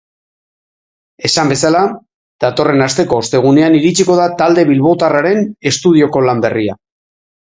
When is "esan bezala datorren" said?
1.29-2.81